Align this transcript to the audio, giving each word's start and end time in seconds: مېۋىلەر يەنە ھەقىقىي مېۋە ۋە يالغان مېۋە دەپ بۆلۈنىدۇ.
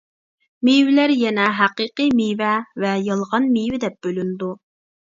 مېۋىلەر 0.69 1.13
يەنە 1.17 1.45
ھەقىقىي 1.59 2.11
مېۋە 2.23 2.55
ۋە 2.87 2.95
يالغان 3.11 3.49
مېۋە 3.59 3.85
دەپ 3.87 4.03
بۆلۈنىدۇ. 4.09 4.53